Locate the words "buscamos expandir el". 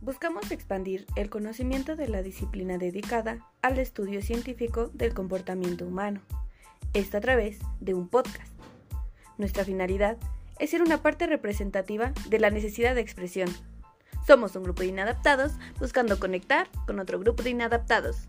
0.00-1.30